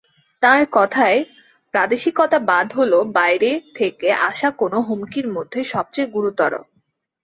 [0.43, 1.19] তাঁর কথায়,
[1.73, 6.51] প্রাদেশিকতাবাদ হলো বাইরে থেকে আসা যেকোনো হুমকির মধ্যে সবচেয়ে গুরুতর।